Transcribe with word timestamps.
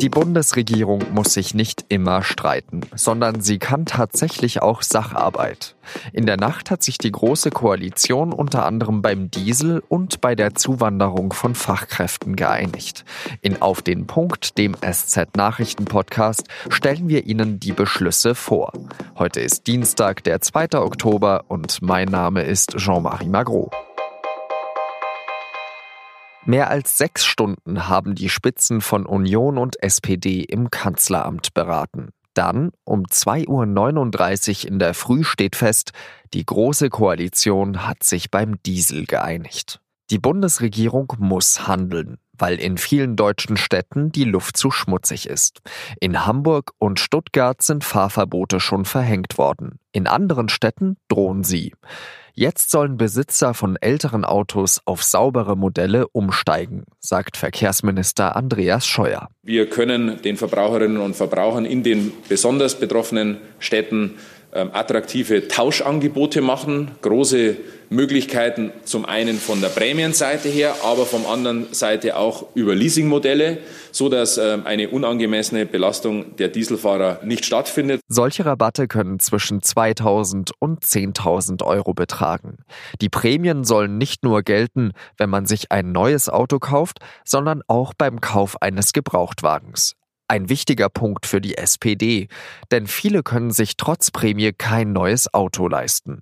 Die 0.00 0.08
Bundesregierung 0.08 1.02
muss 1.12 1.34
sich 1.34 1.54
nicht 1.54 1.86
immer 1.88 2.22
streiten, 2.22 2.82
sondern 2.94 3.40
sie 3.40 3.58
kann 3.58 3.84
tatsächlich 3.84 4.62
auch 4.62 4.82
Sacharbeit. 4.82 5.74
In 6.12 6.24
der 6.24 6.36
Nacht 6.36 6.70
hat 6.70 6.84
sich 6.84 6.98
die 6.98 7.10
Große 7.10 7.50
Koalition 7.50 8.32
unter 8.32 8.64
anderem 8.64 9.02
beim 9.02 9.28
Diesel 9.28 9.82
und 9.88 10.20
bei 10.20 10.36
der 10.36 10.54
Zuwanderung 10.54 11.32
von 11.32 11.56
Fachkräften 11.56 12.36
geeinigt. 12.36 13.04
In 13.42 13.60
Auf 13.60 13.82
den 13.82 14.06
Punkt, 14.06 14.56
dem 14.56 14.76
SZ 14.76 15.36
Nachrichten 15.36 15.84
Podcast, 15.84 16.46
stellen 16.68 17.08
wir 17.08 17.26
Ihnen 17.26 17.58
die 17.58 17.72
Beschlüsse 17.72 18.36
vor. 18.36 18.72
Heute 19.18 19.40
ist 19.40 19.66
Dienstag, 19.66 20.22
der 20.22 20.40
2. 20.40 20.78
Oktober 20.78 21.46
und 21.48 21.82
mein 21.82 22.06
Name 22.06 22.42
ist 22.42 22.76
Jean-Marie 22.76 23.28
Magro. 23.28 23.72
Mehr 26.48 26.70
als 26.70 26.96
sechs 26.96 27.26
Stunden 27.26 27.88
haben 27.88 28.14
die 28.14 28.30
Spitzen 28.30 28.80
von 28.80 29.04
Union 29.04 29.58
und 29.58 29.82
SPD 29.82 30.40
im 30.40 30.70
Kanzleramt 30.70 31.52
beraten. 31.52 32.08
Dann, 32.32 32.70
um 32.84 33.02
2.39 33.02 34.64
Uhr 34.64 34.70
in 34.70 34.78
der 34.78 34.94
Früh 34.94 35.24
steht 35.24 35.56
fest, 35.56 35.92
die 36.32 36.46
Große 36.46 36.88
Koalition 36.88 37.86
hat 37.86 38.02
sich 38.02 38.30
beim 38.30 38.62
Diesel 38.62 39.04
geeinigt. 39.04 39.82
Die 40.10 40.18
Bundesregierung 40.18 41.12
muss 41.18 41.68
handeln, 41.68 42.16
weil 42.32 42.58
in 42.58 42.78
vielen 42.78 43.14
deutschen 43.14 43.58
Städten 43.58 44.10
die 44.10 44.24
Luft 44.24 44.56
zu 44.56 44.70
schmutzig 44.70 45.28
ist. 45.28 45.60
In 46.00 46.24
Hamburg 46.24 46.72
und 46.78 46.98
Stuttgart 46.98 47.60
sind 47.60 47.84
Fahrverbote 47.84 48.58
schon 48.58 48.86
verhängt 48.86 49.36
worden. 49.36 49.80
In 49.92 50.06
anderen 50.06 50.48
Städten 50.48 50.96
drohen 51.08 51.44
sie. 51.44 51.74
Jetzt 52.40 52.70
sollen 52.70 52.96
Besitzer 52.96 53.52
von 53.52 53.74
älteren 53.80 54.24
Autos 54.24 54.80
auf 54.84 55.02
saubere 55.02 55.56
Modelle 55.56 56.06
umsteigen, 56.06 56.84
sagt 57.00 57.36
Verkehrsminister 57.36 58.36
Andreas 58.36 58.86
Scheuer. 58.86 59.26
Wir 59.42 59.68
können 59.68 60.22
den 60.22 60.36
Verbraucherinnen 60.36 60.98
und 60.98 61.16
Verbrauchern 61.16 61.64
in 61.64 61.82
den 61.82 62.12
besonders 62.28 62.78
betroffenen 62.78 63.38
Städten 63.58 64.14
ähm, 64.52 64.70
attraktive 64.72 65.48
Tauschangebote 65.48 66.40
machen, 66.40 66.92
große 67.02 67.56
Möglichkeiten 67.90 68.72
zum 68.84 69.04
einen 69.04 69.38
von 69.38 69.60
der 69.60 69.68
Prämienseite 69.68 70.48
her, 70.48 70.74
aber 70.84 71.06
vom 71.06 71.26
anderen 71.26 71.72
Seite 71.72 72.16
auch 72.16 72.46
über 72.54 72.74
Leasingmodelle, 72.74 73.58
so 73.92 74.08
dass 74.08 74.38
ähm, 74.38 74.62
eine 74.66 74.88
unangemessene 74.90 75.66
Belastung 75.66 76.36
der 76.36 76.48
Dieselfahrer 76.48 77.20
nicht 77.24 77.44
stattfindet. 77.44 78.00
Solche 78.08 78.44
Rabatte 78.44 78.88
können 78.88 79.20
zwischen 79.20 79.62
2000 79.62 80.52
und 80.58 80.84
10.000 80.84 81.64
Euro 81.64 81.94
betragen. 81.94 82.58
Die 83.00 83.08
Prämien 83.08 83.64
sollen 83.64 83.98
nicht 83.98 84.24
nur 84.24 84.42
gelten, 84.42 84.92
wenn 85.16 85.30
man 85.30 85.46
sich 85.46 85.72
ein 85.72 85.92
neues 85.92 86.28
Auto 86.28 86.58
kauft, 86.58 86.98
sondern 87.24 87.62
auch 87.68 87.94
beim 87.96 88.20
Kauf 88.20 88.60
eines 88.60 88.92
Gebrauchtwagens. 88.92 89.94
Ein 90.30 90.50
wichtiger 90.50 90.90
Punkt 90.90 91.24
für 91.24 91.40
die 91.40 91.56
SPD, 91.56 92.28
denn 92.70 92.86
viele 92.86 93.22
können 93.22 93.50
sich 93.50 93.78
trotz 93.78 94.10
Prämie 94.10 94.52
kein 94.52 94.92
neues 94.92 95.32
Auto 95.32 95.68
leisten. 95.68 96.20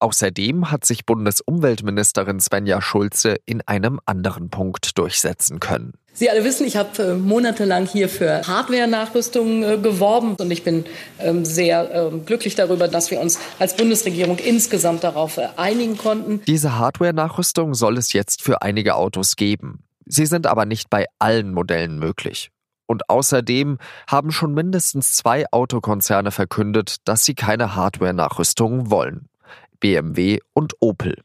Außerdem 0.00 0.70
hat 0.70 0.84
sich 0.84 1.06
Bundesumweltministerin 1.06 2.38
Svenja 2.38 2.80
Schulze 2.80 3.36
in 3.46 3.62
einem 3.62 3.98
anderen 4.06 4.48
Punkt 4.48 4.96
durchsetzen 4.96 5.58
können. 5.58 5.94
Sie 6.12 6.30
alle 6.30 6.44
wissen, 6.44 6.66
ich 6.66 6.76
habe 6.76 7.02
äh, 7.02 7.14
monatelang 7.14 7.86
hier 7.86 8.08
für 8.08 8.46
Hardware-Nachrüstung 8.46 9.62
äh, 9.62 9.78
geworben 9.78 10.34
und 10.36 10.50
ich 10.50 10.64
bin 10.64 10.84
ähm, 11.20 11.44
sehr 11.44 11.90
ähm, 11.92 12.24
glücklich 12.24 12.54
darüber, 12.54 12.88
dass 12.88 13.10
wir 13.10 13.20
uns 13.20 13.38
als 13.58 13.76
Bundesregierung 13.76 14.38
insgesamt 14.38 15.04
darauf 15.04 15.36
äh, 15.36 15.48
einigen 15.56 15.96
konnten. 15.96 16.42
Diese 16.46 16.78
Hardware-Nachrüstung 16.78 17.74
soll 17.74 17.98
es 17.98 18.12
jetzt 18.12 18.42
für 18.42 18.62
einige 18.62 18.94
Autos 18.96 19.36
geben. 19.36 19.84
Sie 20.06 20.26
sind 20.26 20.46
aber 20.46 20.64
nicht 20.64 20.90
bei 20.90 21.06
allen 21.18 21.52
Modellen 21.52 21.98
möglich. 21.98 22.50
Und 22.86 23.10
außerdem 23.10 23.78
haben 24.08 24.32
schon 24.32 24.54
mindestens 24.54 25.12
zwei 25.12 25.44
Autokonzerne 25.52 26.30
verkündet, 26.30 26.96
dass 27.04 27.24
sie 27.24 27.34
keine 27.34 27.76
Hardware-Nachrüstung 27.76 28.90
wollen. 28.90 29.28
BMW 29.80 30.40
und 30.54 30.74
Opel. 30.80 31.22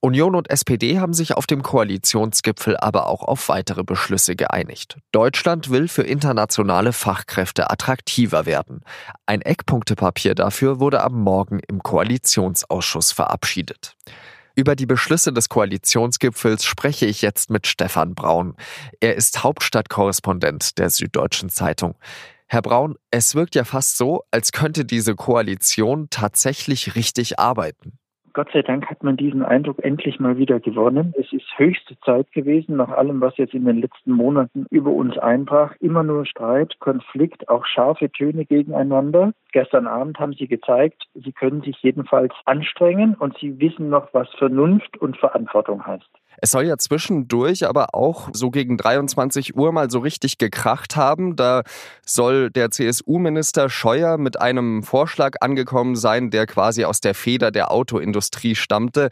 Union 0.00 0.34
und 0.34 0.50
SPD 0.50 0.98
haben 0.98 1.14
sich 1.14 1.34
auf 1.34 1.46
dem 1.46 1.62
Koalitionsgipfel 1.62 2.76
aber 2.76 3.06
auch 3.06 3.22
auf 3.22 3.48
weitere 3.48 3.82
Beschlüsse 3.82 4.36
geeinigt. 4.36 4.98
Deutschland 5.12 5.70
will 5.70 5.88
für 5.88 6.02
internationale 6.02 6.92
Fachkräfte 6.92 7.70
attraktiver 7.70 8.46
werden. 8.46 8.82
Ein 9.26 9.40
Eckpunktepapier 9.40 10.34
dafür 10.34 10.80
wurde 10.80 11.02
am 11.02 11.20
Morgen 11.20 11.60
im 11.66 11.82
Koalitionsausschuss 11.82 13.12
verabschiedet. 13.12 13.96
Über 14.56 14.76
die 14.76 14.86
Beschlüsse 14.86 15.32
des 15.32 15.48
Koalitionsgipfels 15.48 16.64
spreche 16.64 17.06
ich 17.06 17.22
jetzt 17.22 17.50
mit 17.50 17.66
Stefan 17.66 18.14
Braun. 18.14 18.54
Er 19.00 19.16
ist 19.16 19.42
Hauptstadtkorrespondent 19.42 20.78
der 20.78 20.90
Süddeutschen 20.90 21.48
Zeitung. 21.48 21.96
Herr 22.46 22.62
Braun, 22.62 22.96
es 23.10 23.34
wirkt 23.34 23.54
ja 23.54 23.64
fast 23.64 23.96
so, 23.96 24.22
als 24.30 24.52
könnte 24.52 24.84
diese 24.84 25.14
Koalition 25.14 26.08
tatsächlich 26.10 26.94
richtig 26.94 27.38
arbeiten. 27.38 27.98
Gott 28.34 28.50
sei 28.52 28.62
Dank 28.62 28.90
hat 28.90 29.04
man 29.04 29.16
diesen 29.16 29.44
Eindruck 29.44 29.78
endlich 29.84 30.18
mal 30.18 30.36
wieder 30.36 30.58
gewonnen. 30.58 31.14
Es 31.16 31.32
ist 31.32 31.46
höchste 31.56 31.96
Zeit 32.00 32.32
gewesen, 32.32 32.76
nach 32.76 32.88
allem, 32.88 33.20
was 33.20 33.36
jetzt 33.36 33.54
in 33.54 33.64
den 33.64 33.80
letzten 33.80 34.10
Monaten 34.10 34.66
über 34.70 34.90
uns 34.90 35.16
einbrach. 35.16 35.72
Immer 35.78 36.02
nur 36.02 36.26
Streit, 36.26 36.80
Konflikt, 36.80 37.48
auch 37.48 37.64
scharfe 37.64 38.10
Töne 38.10 38.44
gegeneinander. 38.44 39.32
Gestern 39.52 39.86
Abend 39.86 40.18
haben 40.18 40.32
Sie 40.32 40.48
gezeigt, 40.48 41.04
Sie 41.14 41.30
können 41.30 41.62
sich 41.62 41.76
jedenfalls 41.80 42.34
anstrengen 42.44 43.14
und 43.14 43.38
Sie 43.38 43.60
wissen 43.60 43.88
noch, 43.88 44.12
was 44.12 44.28
Vernunft 44.30 44.96
und 44.96 45.16
Verantwortung 45.16 45.86
heißt. 45.86 46.10
Es 46.40 46.50
soll 46.50 46.66
ja 46.66 46.78
zwischendurch 46.78 47.66
aber 47.66 47.94
auch 47.94 48.28
so 48.32 48.50
gegen 48.50 48.76
23 48.76 49.56
Uhr 49.56 49.72
mal 49.72 49.90
so 49.90 49.98
richtig 49.98 50.38
gekracht 50.38 50.96
haben. 50.96 51.36
Da 51.36 51.62
soll 52.04 52.50
der 52.50 52.70
CSU-Minister 52.70 53.68
Scheuer 53.68 54.18
mit 54.18 54.40
einem 54.40 54.82
Vorschlag 54.82 55.36
angekommen 55.40 55.96
sein, 55.96 56.30
der 56.30 56.46
quasi 56.46 56.84
aus 56.84 57.00
der 57.00 57.14
Feder 57.14 57.50
der 57.50 57.70
Autoindustrie 57.70 58.54
stammte. 58.54 59.08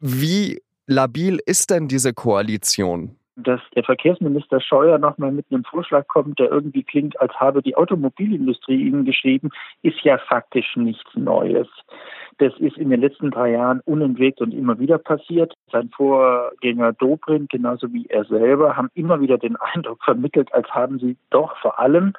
Wie 0.00 0.60
labil 0.86 1.40
ist 1.44 1.70
denn 1.70 1.88
diese 1.88 2.12
Koalition? 2.12 3.16
Dass 3.36 3.60
der 3.74 3.84
Verkehrsminister 3.84 4.60
Scheuer 4.60 4.98
nochmal 4.98 5.30
mit 5.30 5.46
einem 5.50 5.64
Vorschlag 5.64 6.06
kommt, 6.08 6.38
der 6.38 6.50
irgendwie 6.50 6.82
klingt, 6.82 7.20
als 7.20 7.34
habe 7.34 7.62
die 7.62 7.76
Automobilindustrie 7.76 8.88
ihn 8.88 9.04
geschrieben, 9.04 9.50
ist 9.82 10.00
ja 10.02 10.18
faktisch 10.18 10.76
nichts 10.76 11.14
Neues. 11.14 11.68
Das 12.38 12.52
ist 12.58 12.76
in 12.76 12.90
den 12.90 13.00
letzten 13.00 13.30
drei 13.30 13.52
Jahren 13.52 13.80
unentwegt 13.84 14.40
und 14.40 14.52
immer 14.52 14.78
wieder 14.78 14.98
passiert. 14.98 15.54
Sein 15.70 15.90
Vorgänger 15.90 16.92
Dobrindt, 16.94 17.50
genauso 17.50 17.92
wie 17.92 18.06
er 18.06 18.24
selber, 18.24 18.76
haben 18.76 18.90
immer 18.94 19.20
wieder 19.20 19.38
den 19.38 19.56
Eindruck 19.56 20.02
vermittelt, 20.02 20.52
als 20.52 20.68
haben 20.70 20.98
sie 20.98 21.16
doch 21.30 21.56
vor 21.58 21.78
allem 21.78 22.14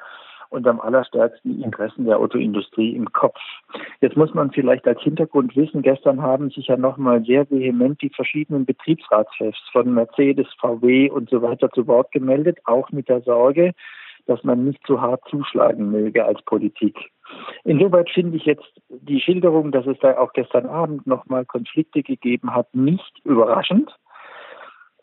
und 0.50 0.68
am 0.68 0.80
allerstärksten 0.80 1.58
die 1.58 1.64
Interessen 1.64 2.06
der 2.06 2.20
Autoindustrie 2.20 2.96
im 2.96 3.12
Kopf. 3.12 3.40
Jetzt 4.02 4.18
muss 4.18 4.34
man 4.34 4.52
vielleicht 4.52 4.88
als 4.88 5.02
Hintergrund 5.02 5.56
wissen, 5.56 5.82
gestern 5.82 6.22
haben 6.22 6.50
sich 6.50 6.68
ja 6.68 6.78
nochmal 6.78 7.24
sehr 7.24 7.50
vehement 7.50 8.02
die 8.02 8.10
verschiedenen 8.10 8.66
Betriebsratschefs 8.66 9.62
von 9.72 9.94
Mercedes, 9.94 10.48
VW 10.60 11.10
und 11.10 11.30
so 11.30 11.42
weiter 11.42 11.70
zu 11.72 11.88
Wort 11.88 12.12
gemeldet, 12.12 12.60
auch 12.66 12.92
mit 12.92 13.10
der 13.10 13.22
Sorge, 13.22 13.74
dass 14.26 14.44
man 14.44 14.66
nicht 14.66 14.86
zu 14.86 15.02
hart 15.02 15.22
zuschlagen 15.30 15.90
möge 15.92 16.26
als 16.26 16.42
Politik. 16.44 16.98
Insoweit 17.64 18.10
finde 18.10 18.38
ich 18.38 18.46
jetzt 18.46 18.68
die 18.90 19.20
Schilderung, 19.20 19.72
dass 19.72 19.86
es 19.86 19.98
da 20.00 20.18
auch 20.18 20.34
gestern 20.34 20.66
Abend 20.66 21.08
nochmal 21.08 21.46
Konflikte 21.46 22.04
gegeben 22.04 22.54
hat, 22.54 22.74
nicht 22.74 23.20
überraschend. 23.24 23.98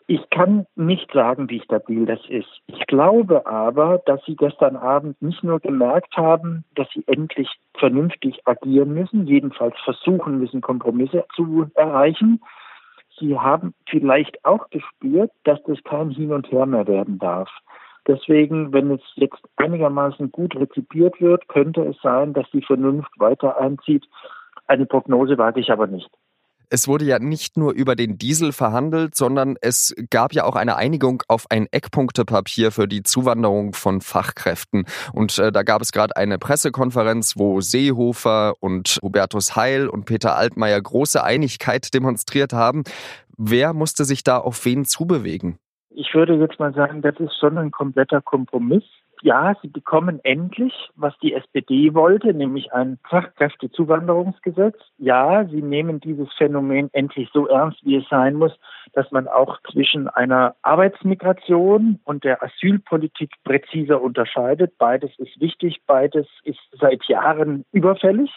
Ich 0.06 0.28
kann 0.28 0.66
nicht 0.76 1.10
sagen, 1.12 1.48
wie 1.48 1.60
stabil 1.60 2.04
das 2.04 2.20
ist. 2.28 2.60
Ich 2.66 2.86
glaube 2.86 3.46
aber, 3.46 4.02
dass 4.04 4.22
Sie 4.26 4.36
gestern 4.36 4.76
Abend 4.76 5.20
nicht 5.22 5.42
nur 5.42 5.60
gemerkt 5.60 6.14
haben, 6.14 6.64
dass 6.74 6.88
Sie 6.94 7.04
endlich 7.06 7.48
vernünftig 7.78 8.46
agieren 8.46 8.92
müssen, 8.92 9.26
jedenfalls 9.26 9.74
versuchen 9.82 10.38
müssen, 10.38 10.60
Kompromisse 10.60 11.24
zu 11.34 11.70
erreichen. 11.74 12.42
Sie 13.18 13.38
haben 13.38 13.72
vielleicht 13.88 14.44
auch 14.44 14.68
gespürt, 14.68 15.30
dass 15.44 15.62
das 15.62 15.82
kein 15.84 16.10
Hin 16.10 16.32
und 16.32 16.50
Her 16.52 16.66
mehr 16.66 16.86
werden 16.86 17.18
darf. 17.18 17.48
Deswegen, 18.06 18.74
wenn 18.74 18.90
es 18.90 19.00
jetzt 19.14 19.40
einigermaßen 19.56 20.30
gut 20.30 20.54
rezipiert 20.54 21.18
wird, 21.22 21.48
könnte 21.48 21.82
es 21.82 21.96
sein, 22.02 22.34
dass 22.34 22.50
die 22.50 22.60
Vernunft 22.60 23.10
weiter 23.18 23.58
einzieht. 23.58 24.06
Eine 24.66 24.84
Prognose 24.84 25.38
wage 25.38 25.60
ich 25.60 25.70
aber 25.70 25.86
nicht. 25.86 26.10
Es 26.70 26.88
wurde 26.88 27.04
ja 27.04 27.18
nicht 27.18 27.56
nur 27.56 27.72
über 27.72 27.96
den 27.96 28.18
Diesel 28.18 28.52
verhandelt, 28.52 29.14
sondern 29.14 29.56
es 29.60 29.94
gab 30.10 30.32
ja 30.32 30.44
auch 30.44 30.56
eine 30.56 30.76
Einigung 30.76 31.22
auf 31.28 31.46
ein 31.50 31.66
Eckpunktepapier 31.70 32.70
für 32.72 32.88
die 32.88 33.02
Zuwanderung 33.02 33.74
von 33.74 34.00
Fachkräften. 34.00 34.84
Und 35.12 35.38
äh, 35.38 35.52
da 35.52 35.62
gab 35.62 35.82
es 35.82 35.92
gerade 35.92 36.16
eine 36.16 36.38
Pressekonferenz, 36.38 37.34
wo 37.36 37.60
Seehofer 37.60 38.54
und 38.60 38.98
Hubertus 39.02 39.56
Heil 39.56 39.88
und 39.88 40.04
Peter 40.04 40.36
Altmaier 40.36 40.80
große 40.80 41.22
Einigkeit 41.22 41.92
demonstriert 41.94 42.52
haben. 42.52 42.84
Wer 43.36 43.72
musste 43.72 44.04
sich 44.04 44.24
da 44.24 44.38
auf 44.38 44.64
wen 44.64 44.84
zubewegen? 44.84 45.58
Ich 45.90 46.14
würde 46.14 46.34
jetzt 46.34 46.58
mal 46.58 46.74
sagen, 46.74 47.02
das 47.02 47.14
ist 47.20 47.36
schon 47.38 47.56
ein 47.58 47.70
kompletter 47.70 48.20
Kompromiss. 48.20 48.84
Ja, 49.24 49.54
sie 49.62 49.68
bekommen 49.68 50.20
endlich, 50.22 50.90
was 50.96 51.16
die 51.20 51.32
SPD 51.32 51.94
wollte, 51.94 52.34
nämlich 52.34 52.74
ein 52.74 52.98
Fachkräftezuwanderungsgesetz. 53.08 54.76
Ja, 54.98 55.46
sie 55.46 55.62
nehmen 55.62 55.98
dieses 55.98 56.30
Phänomen 56.34 56.90
endlich 56.92 57.30
so 57.32 57.46
ernst, 57.48 57.78
wie 57.86 57.96
es 57.96 58.08
sein 58.10 58.34
muss, 58.34 58.52
dass 58.92 59.10
man 59.12 59.26
auch 59.26 59.58
zwischen 59.72 60.08
einer 60.08 60.56
Arbeitsmigration 60.60 62.00
und 62.04 62.24
der 62.24 62.42
Asylpolitik 62.42 63.30
präziser 63.44 64.02
unterscheidet. 64.02 64.76
Beides 64.76 65.10
ist 65.16 65.40
wichtig, 65.40 65.80
beides 65.86 66.26
ist 66.42 66.60
seit 66.78 67.02
Jahren 67.06 67.64
überfällig. 67.72 68.30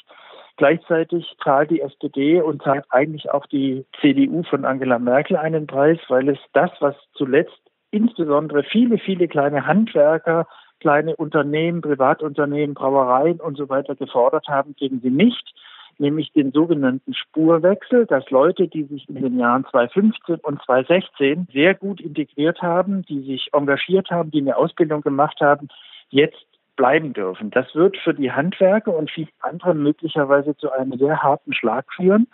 Gleichzeitig 0.55 1.35
zahlt 1.43 1.69
die 1.69 1.81
SPD 1.81 2.41
und 2.41 2.63
zahlt 2.63 2.85
eigentlich 2.91 3.29
auch 3.29 3.45
die 3.47 3.85
CDU 3.99 4.43
von 4.43 4.63
Angela 4.63 4.99
Merkel 4.99 5.35
einen 5.35 5.67
Preis, 5.67 5.99
weil 6.07 6.29
es 6.29 6.39
das, 6.53 6.71
was 6.79 6.95
zuletzt 7.11 7.59
insbesondere 7.91 8.63
viele, 8.63 8.97
viele 8.97 9.27
kleine 9.27 9.65
Handwerker, 9.65 10.47
kleine 10.79 11.15
Unternehmen, 11.15 11.81
Privatunternehmen, 11.81 12.73
Brauereien 12.73 13.39
und 13.39 13.57
so 13.57 13.69
weiter 13.69 13.95
gefordert 13.95 14.47
haben, 14.47 14.75
kriegen 14.75 14.99
sie 15.01 15.09
nicht, 15.09 15.53
nämlich 15.97 16.31
den 16.33 16.51
sogenannten 16.51 17.13
Spurwechsel, 17.13 18.05
dass 18.05 18.29
Leute, 18.29 18.67
die 18.67 18.83
sich 18.83 19.07
in 19.09 19.15
den 19.15 19.39
Jahren 19.39 19.65
2015 19.69 20.35
und 20.35 20.61
2016 20.63 21.47
sehr 21.51 21.73
gut 21.73 21.99
integriert 22.01 22.61
haben, 22.61 23.03
die 23.03 23.21
sich 23.21 23.49
engagiert 23.53 24.11
haben, 24.11 24.31
die 24.31 24.41
eine 24.41 24.57
Ausbildung 24.57 25.01
gemacht 25.01 25.39
haben, 25.41 25.67
jetzt 26.09 26.45
bleiben 26.75 27.13
dürfen. 27.13 27.49
Das 27.49 27.73
wird 27.75 27.97
für 27.97 28.13
die 28.13 28.31
Handwerker 28.31 28.95
und 28.95 29.11
viele 29.11 29.29
andere 29.41 29.73
möglicherweise 29.73 30.55
zu 30.55 30.71
einem 30.71 30.97
sehr 30.97 31.21
harten 31.21 31.53
Schlag 31.53 31.91
führen. 31.93 32.27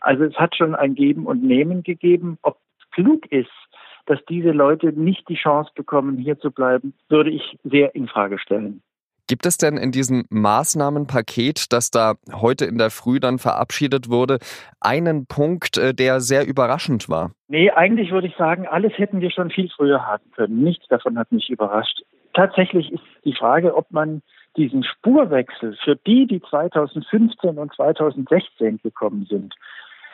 Also 0.00 0.24
es 0.24 0.34
hat 0.34 0.56
schon 0.56 0.74
ein 0.74 0.94
Geben 0.94 1.26
und 1.26 1.42
Nehmen 1.42 1.82
gegeben. 1.82 2.38
Ob 2.42 2.58
es 2.78 2.90
klug 2.90 3.30
ist, 3.32 3.50
dass 4.06 4.18
diese 4.28 4.50
Leute 4.50 4.92
nicht 4.92 5.28
die 5.28 5.36
Chance 5.36 5.70
bekommen, 5.74 6.16
hier 6.18 6.38
zu 6.38 6.50
bleiben, 6.50 6.94
würde 7.08 7.30
ich 7.30 7.58
sehr 7.64 7.94
in 7.94 8.08
Frage 8.08 8.38
stellen. 8.38 8.82
Gibt 9.28 9.44
es 9.44 9.56
denn 9.56 9.76
in 9.76 9.90
diesem 9.90 10.24
Maßnahmenpaket, 10.30 11.72
das 11.72 11.90
da 11.90 12.14
heute 12.32 12.64
in 12.64 12.78
der 12.78 12.90
Früh 12.90 13.18
dann 13.18 13.38
verabschiedet 13.38 14.08
wurde, 14.08 14.38
einen 14.80 15.26
Punkt, 15.26 15.78
äh, 15.78 15.92
der 15.92 16.20
sehr 16.20 16.46
überraschend 16.46 17.08
war? 17.08 17.32
Nee, 17.48 17.70
eigentlich 17.70 18.12
würde 18.12 18.28
ich 18.28 18.36
sagen, 18.36 18.68
alles 18.68 18.92
hätten 18.96 19.20
wir 19.20 19.32
schon 19.32 19.50
viel 19.50 19.68
früher 19.74 20.06
haben 20.06 20.30
können. 20.36 20.62
Nichts 20.62 20.86
davon 20.88 21.18
hat 21.18 21.32
mich 21.32 21.50
überrascht 21.50 22.02
tatsächlich 22.36 22.92
ist 22.92 23.02
die 23.24 23.34
Frage, 23.34 23.74
ob 23.74 23.90
man 23.90 24.22
diesen 24.56 24.84
Spurwechsel 24.84 25.76
für 25.82 25.96
die, 25.96 26.26
die 26.26 26.40
2015 26.42 27.58
und 27.58 27.74
2016 27.74 28.78
gekommen 28.82 29.26
sind, 29.28 29.54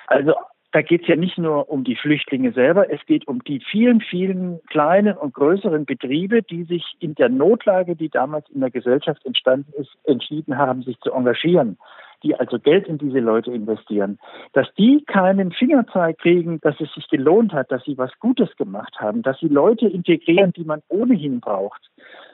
also 0.07 0.35
da 0.73 0.81
geht 0.81 1.03
es 1.03 1.09
ja 1.09 1.17
nicht 1.17 1.37
nur 1.37 1.69
um 1.71 1.85
die 1.85 1.97
Flüchtlinge 1.97 2.53
selber, 2.53 2.91
es 2.91 3.05
geht 3.07 3.29
um 3.29 3.45
die 3.45 3.61
vielen, 3.61 4.01
vielen 4.01 4.61
kleinen 4.69 5.17
und 5.17 5.35
größeren 5.35 5.85
Betriebe, 5.85 6.43
die 6.43 6.65
sich 6.65 6.85
in 6.99 7.15
der 7.15 7.29
Notlage, 7.29 7.95
die 7.95 8.09
damals 8.09 8.49
in 8.49 8.61
der 8.61 8.71
Gesellschaft 8.71 9.25
entstanden 9.27 9.73
ist, 9.79 9.91
entschieden 10.05 10.57
haben, 10.57 10.83
sich 10.83 10.99
zu 11.01 11.13
engagieren, 11.13 11.77
die 12.23 12.35
also 12.35 12.59
Geld 12.59 12.89
in 12.89 12.97
diese 12.97 13.19
Leute 13.19 13.53
investieren, 13.53 14.19
dass 14.55 14.67
die 14.79 15.05
keinen 15.07 15.53
Fingerzeig 15.53 16.19
kriegen, 16.19 16.59
dass 16.63 16.81
es 16.81 16.93
sich 16.95 17.07
gelohnt 17.09 17.53
hat, 17.53 17.71
dass 17.71 17.85
sie 17.85 17.99
was 17.99 18.11
Gutes 18.19 18.57
gemacht 18.57 18.97
haben, 18.99 19.23
dass 19.23 19.39
sie 19.41 19.49
Leute 19.49 19.87
integrieren, 19.89 20.53
die 20.53 20.65
man 20.65 20.83
ohnehin 20.89 21.41
braucht. 21.41 21.91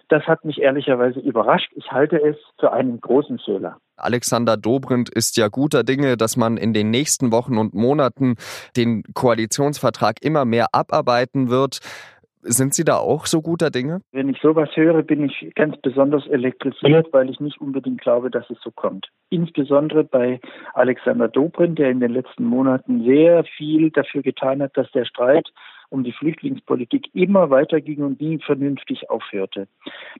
Das 0.09 0.25
hat 0.25 0.45
mich 0.45 0.61
ehrlicherweise 0.61 1.21
überrascht. 1.21 1.71
Ich 1.75 1.93
halte 1.93 2.17
es 2.17 2.37
für 2.59 2.73
einen 2.73 3.01
großen 3.01 3.39
Fehler. 3.39 3.77
Alexander 3.97 4.57
Dobrindt 4.57 5.11
ist 5.11 5.37
ja 5.37 5.49
guter 5.49 5.85
Dinge, 5.85 6.17
dass 6.17 6.37
man 6.37 6.57
in 6.57 6.73
den 6.73 6.91
nächsten 6.91 7.31
Wochen 7.33 7.59
und 7.59 7.75
Monaten 7.75 8.37
den 8.77 9.03
Koalitionsvertrag 9.13 10.23
immer 10.23 10.45
mehr 10.45 10.69
abarbeiten 10.73 11.51
wird. 11.51 11.81
Sind 12.43 12.73
Sie 12.73 12.85
da 12.85 12.97
auch 12.97 13.27
so 13.27 13.43
guter 13.43 13.71
Dinge? 13.71 14.01
Wenn 14.13 14.29
ich 14.29 14.41
sowas 14.41 14.71
höre, 14.75 15.03
bin 15.03 15.25
ich 15.25 15.53
ganz 15.57 15.77
besonders 15.83 16.27
elektrisiert, 16.29 17.13
weil 17.13 17.29
ich 17.29 17.41
nicht 17.41 17.61
unbedingt 17.61 18.01
glaube, 18.01 18.31
dass 18.31 18.49
es 18.49 18.59
so 18.63 18.71
kommt. 18.71 19.09
Insbesondere 19.29 20.05
bei 20.05 20.41
Alexander 20.73 21.29
Dobrindt, 21.29 21.79
der 21.79 21.91
in 21.91 22.01
den 22.01 22.13
letzten 22.13 22.45
Monaten 22.45 23.05
sehr 23.05 23.45
viel 23.45 23.91
dafür 23.91 24.23
getan 24.23 24.63
hat, 24.63 24.77
dass 24.77 24.91
der 24.93 25.05
Streit 25.05 25.49
um 25.90 26.05
die 26.05 26.12
Flüchtlingspolitik 26.12 27.14
immer 27.14 27.50
weiterging 27.50 28.02
und 28.02 28.20
nie 28.20 28.38
vernünftig 28.38 29.11
aufhörte. 29.11 29.69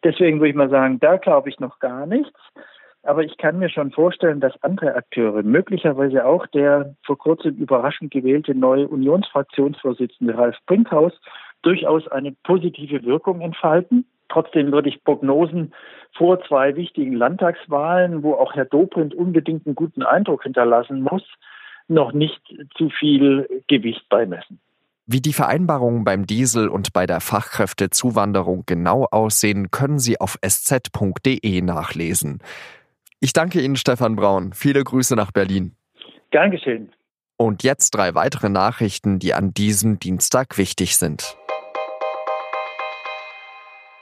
Deswegen 0.04 0.38
würde 0.38 0.50
ich 0.50 0.56
mal 0.56 0.70
sagen, 0.70 0.98
da 1.00 1.16
glaube 1.16 1.48
ich 1.48 1.60
noch 1.60 1.78
gar 1.78 2.06
nichts. 2.06 2.38
Aber 3.02 3.22
ich 3.22 3.36
kann 3.38 3.58
mir 3.58 3.70
schon 3.70 3.92
vorstellen, 3.92 4.40
dass 4.40 4.60
andere 4.62 4.94
Akteure, 4.94 5.42
möglicherweise 5.42 6.26
auch 6.26 6.46
der 6.48 6.94
vor 7.04 7.16
kurzem 7.16 7.56
überraschend 7.56 8.10
gewählte 8.10 8.54
neue 8.54 8.88
Unionsfraktionsvorsitzende 8.88 10.36
Ralf 10.36 10.56
Brinkhaus, 10.66 11.12
durchaus 11.62 12.08
eine 12.08 12.32
positive 12.42 13.04
Wirkung 13.04 13.40
entfalten. 13.40 14.04
Trotzdem 14.28 14.72
würde 14.72 14.90
ich 14.90 15.02
Prognosen 15.04 15.72
vor 16.16 16.42
zwei 16.44 16.76
wichtigen 16.76 17.14
Landtagswahlen, 17.14 18.22
wo 18.22 18.34
auch 18.34 18.54
Herr 18.54 18.66
Dobrindt 18.66 19.14
unbedingt 19.14 19.66
einen 19.66 19.74
guten 19.74 20.02
Eindruck 20.02 20.42
hinterlassen 20.42 21.02
muss, 21.02 21.24
noch 21.86 22.12
nicht 22.12 22.42
zu 22.76 22.90
viel 22.90 23.62
Gewicht 23.68 24.06
beimessen. 24.08 24.60
Wie 25.10 25.22
die 25.22 25.32
Vereinbarungen 25.32 26.05
beim 26.05 26.26
Diesel 26.26 26.69
und 26.69 26.93
bei 26.93 27.06
der 27.06 27.20
Fachkräftezuwanderung 27.20 28.64
genau 28.66 29.06
aussehen, 29.10 29.70
können 29.70 29.99
Sie 29.99 30.20
auf 30.20 30.38
sz.de 30.43 31.62
nachlesen. 31.62 32.43
Ich 33.19 33.32
danke 33.32 33.62
Ihnen, 33.62 33.76
Stefan 33.76 34.16
Braun. 34.16 34.52
Viele 34.52 34.84
Grüße 34.84 35.16
nach 35.16 35.32
Berlin. 35.32 35.75
Gern 36.31 36.50
geschehen. 36.50 36.93
Und 37.38 37.62
jetzt 37.62 37.93
drei 37.93 38.14
weitere 38.14 38.50
Nachrichten, 38.50 39.19
die 39.19 39.32
an 39.32 39.55
diesem 39.55 39.99
Dienstag 39.99 40.58
wichtig 40.58 40.99
sind. 40.99 41.38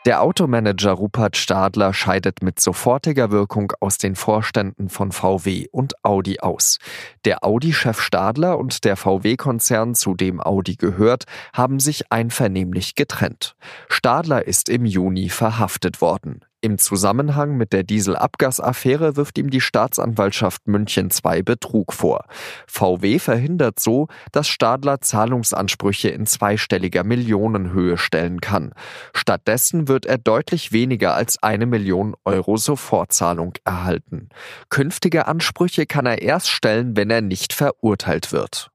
Der 0.07 0.23
Automanager 0.23 0.93
Rupert 0.93 1.37
Stadler 1.37 1.93
scheidet 1.93 2.41
mit 2.41 2.61
sofortiger 2.61 3.33
Wirkung 3.33 3.73
aus 3.81 3.99
den 3.99 4.15
Vorständen 4.15 4.89
von 4.89 5.11
VW 5.11 5.67
und 5.73 5.95
Audi 6.05 6.39
aus. 6.39 6.79
Der 7.25 7.43
Audi-Chef 7.43 8.01
Stadler 8.01 8.57
und 8.57 8.85
der 8.85 8.95
VW-Konzern, 8.95 9.97
zu 9.97 10.15
dem 10.15 10.41
Audi 10.41 10.77
gehört, 10.77 11.25
haben 11.53 11.81
sich 11.81 12.13
einvernehmlich 12.13 12.95
getrennt. 12.95 13.57
Stadler 13.89 14.47
ist 14.47 14.69
im 14.69 14.85
Juni 14.85 15.29
verhaftet 15.29 16.01
worden. 16.01 16.45
Im 16.67 16.79
Zusammenhang 16.79 17.57
mit 17.57 17.73
der 17.73 17.85
Dieselabgasaffäre 17.85 19.15
wirft 19.15 19.39
ihm 19.39 19.51
die 19.51 19.61
Staatsanwaltschaft 19.61 20.67
München 20.67 21.11
II 21.25 21.45
Betrug 21.45 21.93
vor. 21.93 22.25
VW 22.67 23.21
verhindert 23.21 23.79
so, 23.79 24.09
dass 24.33 24.49
Stadler 24.49 25.01
Zahlungsansprüche 25.01 26.09
in 26.09 26.27
zweistelliger 26.27 27.05
Millionenhöhe 27.05 27.97
stellen 27.97 28.41
kann. 28.41 28.73
Stattdessen 29.15 29.87
wird 29.87 30.07
er 30.07 30.19
deutlich 30.19 30.73
weniger 30.73 31.15
als 31.15 31.41
eine 31.41 31.67
Million 31.67 32.17
Euro 32.25 32.57
Sofortzahlung 32.57 33.53
erhalten. 33.65 34.31
Künftige 34.69 35.29
Ansprüche 35.29 35.87
kann 35.87 36.05
er 36.05 36.21
erst 36.21 36.49
stellen, 36.49 36.97
wenn 36.97 37.11
er 37.11 37.21
nicht 37.21 37.53
verurteilt 37.53 38.33
wird. 38.33 38.73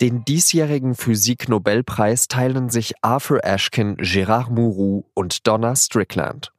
Den 0.00 0.24
diesjährigen 0.24 0.94
Physik-Nobelpreis 0.94 2.28
teilen 2.28 2.70
sich 2.70 2.94
Arthur 3.02 3.44
Ashkin, 3.44 3.96
Gérard 3.96 4.48
Mourou 4.48 5.06
und 5.12 5.44
Donna 5.48 5.74
Strickland. 5.74 6.52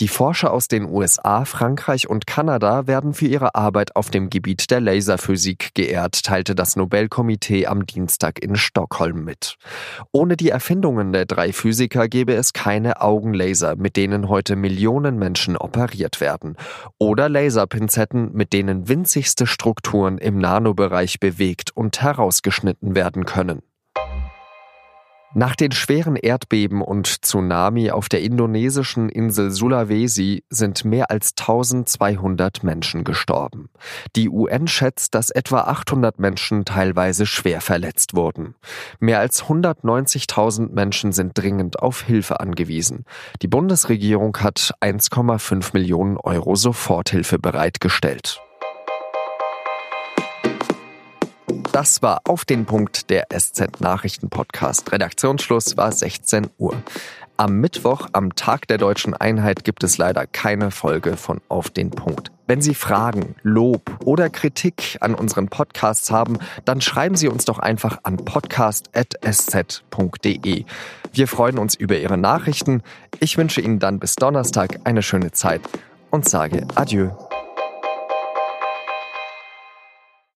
Die 0.00 0.08
Forscher 0.08 0.52
aus 0.52 0.66
den 0.68 0.84
USA, 0.84 1.44
Frankreich 1.44 2.10
und 2.10 2.26
Kanada 2.26 2.88
werden 2.88 3.14
für 3.14 3.26
ihre 3.26 3.54
Arbeit 3.54 3.94
auf 3.94 4.10
dem 4.10 4.30
Gebiet 4.30 4.70
der 4.70 4.80
Laserphysik 4.80 5.74
geehrt, 5.74 6.24
teilte 6.24 6.54
das 6.54 6.74
Nobelkomitee 6.74 7.66
am 7.66 7.86
Dienstag 7.86 8.42
in 8.42 8.56
Stockholm 8.56 9.22
mit. 9.22 9.56
Ohne 10.10 10.36
die 10.36 10.48
Erfindungen 10.48 11.12
der 11.12 11.24
drei 11.24 11.52
Physiker 11.52 12.08
gäbe 12.08 12.34
es 12.34 12.52
keine 12.52 13.00
Augenlaser, 13.00 13.76
mit 13.76 13.96
denen 13.96 14.28
heute 14.28 14.56
Millionen 14.56 15.18
Menschen 15.18 15.56
operiert 15.56 16.20
werden, 16.20 16.56
oder 16.98 17.28
Laserpinzetten, 17.28 18.32
mit 18.32 18.52
denen 18.52 18.88
winzigste 18.88 19.46
Strukturen 19.46 20.18
im 20.18 20.38
Nanobereich 20.38 21.20
bewegt 21.20 21.70
und 21.76 22.02
herausgeschnitten 22.02 22.81
werden 22.82 23.24
können. 23.24 23.62
Nach 25.34 25.56
den 25.56 25.72
schweren 25.72 26.16
Erdbeben 26.16 26.82
und 26.82 27.24
Tsunami 27.24 27.90
auf 27.90 28.10
der 28.10 28.20
indonesischen 28.20 29.08
Insel 29.08 29.50
Sulawesi 29.50 30.44
sind 30.50 30.84
mehr 30.84 31.10
als 31.10 31.32
1200 31.38 32.62
Menschen 32.62 33.02
gestorben. 33.02 33.70
Die 34.14 34.28
UN 34.28 34.66
schätzt, 34.66 35.14
dass 35.14 35.30
etwa 35.30 35.62
800 35.62 36.18
Menschen 36.18 36.66
teilweise 36.66 37.24
schwer 37.24 37.62
verletzt 37.62 38.14
wurden. 38.14 38.56
Mehr 39.00 39.20
als 39.20 39.44
190.000 39.44 40.70
Menschen 40.70 41.12
sind 41.12 41.32
dringend 41.38 41.78
auf 41.78 42.02
Hilfe 42.02 42.40
angewiesen. 42.40 43.06
Die 43.40 43.48
Bundesregierung 43.48 44.36
hat 44.36 44.74
1,5 44.82 45.70
Millionen 45.72 46.18
Euro 46.18 46.56
Soforthilfe 46.56 47.38
bereitgestellt. 47.38 48.42
Das 51.72 52.02
war 52.02 52.20
auf 52.24 52.44
den 52.44 52.66
Punkt 52.66 53.08
der 53.08 53.28
SZ 53.34 53.80
Nachrichten 53.80 54.28
Podcast. 54.28 54.92
Redaktionsschluss 54.92 55.78
war 55.78 55.90
16 55.90 56.50
Uhr. 56.58 56.76
Am 57.38 57.60
Mittwoch, 57.60 58.08
am 58.12 58.34
Tag 58.34 58.68
der 58.68 58.76
deutschen 58.76 59.14
Einheit, 59.14 59.64
gibt 59.64 59.82
es 59.82 59.96
leider 59.96 60.26
keine 60.26 60.70
Folge 60.70 61.16
von 61.16 61.40
Auf 61.48 61.70
den 61.70 61.90
Punkt. 61.90 62.30
Wenn 62.46 62.60
Sie 62.60 62.74
Fragen, 62.74 63.36
Lob 63.42 63.90
oder 64.04 64.28
Kritik 64.28 64.98
an 65.00 65.14
unseren 65.14 65.48
Podcasts 65.48 66.10
haben, 66.10 66.36
dann 66.66 66.82
schreiben 66.82 67.16
Sie 67.16 67.28
uns 67.28 67.46
doch 67.46 67.58
einfach 67.58 68.00
an 68.02 68.18
podcast.sz.de. 68.18 70.64
Wir 71.14 71.26
freuen 71.26 71.58
uns 71.58 71.74
über 71.74 71.96
Ihre 71.96 72.18
Nachrichten. 72.18 72.82
Ich 73.18 73.38
wünsche 73.38 73.62
Ihnen 73.62 73.78
dann 73.78 73.98
bis 73.98 74.16
Donnerstag 74.16 74.80
eine 74.84 75.02
schöne 75.02 75.32
Zeit 75.32 75.62
und 76.10 76.28
sage 76.28 76.66
Adieu. 76.74 77.12